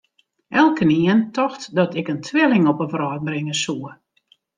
Elkenien 0.47 1.31
tocht 1.31 1.75
dat 1.75 1.95
ik 1.95 2.07
in 2.11 2.21
twilling 2.27 2.65
op 2.71 2.79
'e 2.79 2.87
wrâld 2.91 3.23
bringe 3.27 3.55
soe. 3.63 3.89